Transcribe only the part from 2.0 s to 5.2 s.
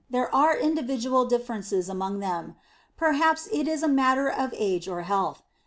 them. Perhaps it is a matter of age or